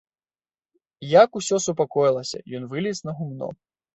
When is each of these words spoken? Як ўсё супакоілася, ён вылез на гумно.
Як 1.07 1.29
ўсё 1.41 1.55
супакоілася, 1.67 2.37
ён 2.61 2.65
вылез 2.71 2.97
на 3.09 3.17
гумно. 3.21 3.51